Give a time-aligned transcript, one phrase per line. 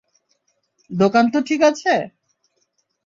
[0.91, 1.93] দোকান তো ঠিক আছে?